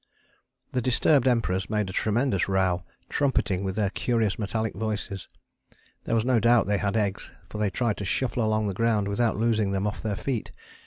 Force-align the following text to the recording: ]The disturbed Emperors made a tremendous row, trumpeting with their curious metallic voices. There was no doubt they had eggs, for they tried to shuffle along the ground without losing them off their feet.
]The 0.73 0.81
disturbed 0.81 1.27
Emperors 1.27 1.69
made 1.69 1.87
a 1.87 1.93
tremendous 1.93 2.49
row, 2.49 2.83
trumpeting 3.07 3.63
with 3.63 3.75
their 3.75 3.91
curious 3.91 4.39
metallic 4.39 4.73
voices. 4.73 5.27
There 6.05 6.15
was 6.15 6.25
no 6.25 6.39
doubt 6.39 6.65
they 6.65 6.79
had 6.79 6.97
eggs, 6.97 7.29
for 7.49 7.59
they 7.59 7.69
tried 7.69 7.97
to 7.97 8.03
shuffle 8.05 8.43
along 8.43 8.65
the 8.65 8.73
ground 8.73 9.07
without 9.07 9.37
losing 9.37 9.73
them 9.73 9.85
off 9.85 10.01
their 10.01 10.15
feet. 10.15 10.49